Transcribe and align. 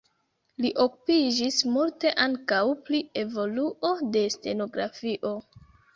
Li 0.63 0.69
okupiĝis 0.83 1.59
multe 1.75 2.13
ankaŭ 2.25 2.63
pri 2.87 3.03
evoluo 3.25 3.93
de 4.17 4.25
stenografio. 4.37 5.35